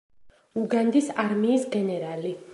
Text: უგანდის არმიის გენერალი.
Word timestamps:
უგანდის 0.61 1.11
არმიის 1.25 1.69
გენერალი. 1.77 2.35